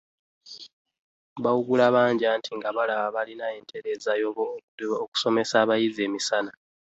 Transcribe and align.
Baawugula 1.43 1.85
bangi 1.95 2.25
anti 2.33 2.51
nga 2.57 2.69
balaba 2.77 3.07
bo 3.09 3.13
balina 3.15 3.45
entereeza 3.57 4.11
y’obudde 4.21 4.49
eyagobererwanga 4.51 5.03
okusomesa 5.05 5.55
abayizi 5.63 6.01
emisana. 6.07 6.51